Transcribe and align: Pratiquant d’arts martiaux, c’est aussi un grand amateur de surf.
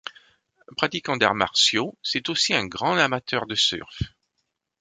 Pratiquant 0.79 1.15
d’arts 1.15 1.35
martiaux, 1.35 1.95
c’est 2.01 2.29
aussi 2.29 2.55
un 2.55 2.65
grand 2.65 2.97
amateur 2.97 3.45
de 3.45 3.53
surf. 3.53 4.01